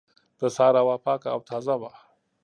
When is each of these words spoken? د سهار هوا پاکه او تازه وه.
د 0.39 0.41
سهار 0.55 0.75
هوا 0.81 0.95
پاکه 1.05 1.27
او 1.35 1.39
تازه 1.49 1.75
وه. 1.81 1.91